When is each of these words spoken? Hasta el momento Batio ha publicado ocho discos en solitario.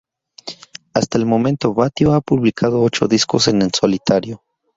Hasta 0.95 1.19
el 1.19 1.27
momento 1.27 1.75
Batio 1.75 2.15
ha 2.15 2.21
publicado 2.21 2.81
ocho 2.81 3.07
discos 3.07 3.47
en 3.49 3.69
solitario. 3.71 4.41